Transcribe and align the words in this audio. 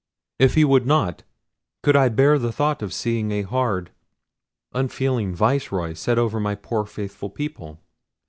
If 0.39 0.55
he 0.55 0.65
would 0.65 0.87
not, 0.87 1.21
could 1.83 1.95
I 1.95 2.09
bear 2.09 2.39
the 2.39 2.51
thought 2.51 2.81
of 2.81 2.91
seeing 2.91 3.29
a 3.31 3.43
hard, 3.43 3.91
unfeeling, 4.73 5.35
Viceroy 5.35 5.93
set 5.93 6.17
over 6.17 6.39
my 6.39 6.55
poor 6.55 6.85
faithful 6.87 7.29
people? 7.29 7.79